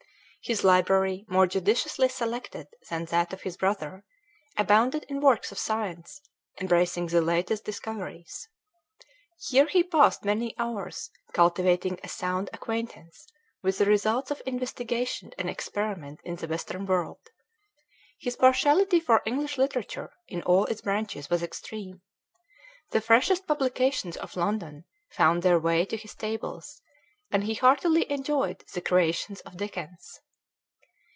His 0.43 0.63
library, 0.63 1.23
more 1.29 1.45
judiciously 1.45 2.09
selected 2.09 2.67
than 2.89 3.05
that 3.05 3.31
of 3.31 3.43
his 3.43 3.57
brother, 3.57 4.03
abounded 4.57 5.03
in 5.07 5.21
works 5.21 5.51
of 5.51 5.59
science, 5.59 6.19
embracing 6.59 7.05
the 7.05 7.21
latest 7.21 7.63
discoveries. 7.63 8.49
Here 9.49 9.67
he 9.67 9.83
passed 9.83 10.25
many 10.25 10.55
hours, 10.57 11.11
cultivating 11.31 11.99
a 12.03 12.07
sound 12.09 12.49
acquaintance 12.53 13.27
with 13.61 13.77
the 13.77 13.85
results 13.85 14.31
of 14.31 14.41
investigation 14.47 15.31
and 15.37 15.47
experiment 15.47 16.19
in 16.23 16.37
the 16.37 16.47
Western 16.47 16.87
world. 16.87 17.19
His 18.19 18.35
partiality 18.35 18.99
for 18.99 19.21
English 19.27 19.59
literature 19.59 20.09
in 20.27 20.41
all 20.41 20.65
its 20.65 20.81
branches 20.81 21.29
was 21.29 21.43
extreme. 21.43 22.01
The 22.89 22.99
freshest 22.99 23.45
publications 23.45 24.17
of 24.17 24.35
London 24.35 24.85
found 25.11 25.43
their 25.43 25.59
way 25.59 25.85
to 25.85 25.95
his 25.97 26.15
tables, 26.15 26.81
and 27.29 27.43
he 27.43 27.53
heartily 27.53 28.11
enjoyed 28.11 28.63
the 28.73 28.81
creations 28.81 29.41
of 29.41 29.55
Dickens. 29.55 30.19